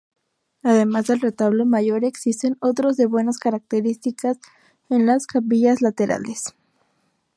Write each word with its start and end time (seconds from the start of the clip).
Además 0.63 1.05
del 1.05 1.19
retablo 1.21 1.63
mayor 1.67 2.05
existen 2.05 2.57
otros 2.59 2.97
de 2.97 3.05
buenas 3.05 3.37
características 3.37 4.39
en 4.89 5.05
las 5.05 5.27
capillas 5.27 5.79
laterales. 5.83 6.55